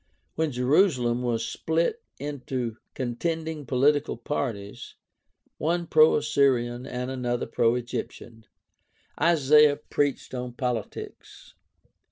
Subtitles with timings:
[0.33, 4.95] When Jerusalem was split into contending political parties,
[5.59, 8.45] one pro Assyrian and another pro Egyptian,
[9.21, 11.53] Isaiah preached on politics.